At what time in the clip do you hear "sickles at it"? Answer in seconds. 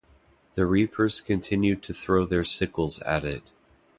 2.43-3.51